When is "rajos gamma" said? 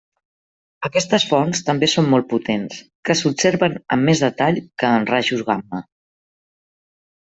5.15-5.89